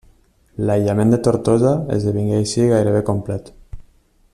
[0.69, 3.57] L'aïllament de Tortosa esdevingué així gairebé complet.